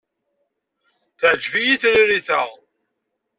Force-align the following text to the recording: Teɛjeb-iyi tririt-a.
Teɛjeb-iyi 1.19 1.75
tririt-a. 1.81 2.41